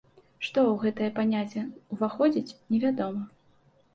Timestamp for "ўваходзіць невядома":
1.97-3.23